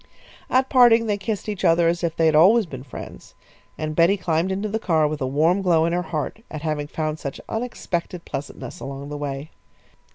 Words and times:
At 0.49 0.67
parting 0.67 1.05
they 1.05 1.19
kissed 1.19 1.47
each 1.47 1.63
other 1.63 1.87
as 1.87 2.03
if 2.03 2.15
they 2.15 2.25
had 2.25 2.33
always 2.33 2.65
been 2.65 2.81
friends, 2.81 3.35
and 3.77 3.95
Betty 3.95 4.17
climbed 4.17 4.51
into 4.51 4.67
the 4.67 4.79
car 4.79 5.07
with 5.07 5.21
a 5.21 5.27
warm 5.27 5.61
glow 5.61 5.85
in 5.85 5.93
her 5.93 6.01
heart 6.01 6.41
at 6.49 6.63
having 6.63 6.87
found 6.87 7.19
such 7.19 7.39
unexpected 7.47 8.25
pleasantness 8.25 8.79
along 8.79 9.09
the 9.09 9.17
way. 9.17 9.51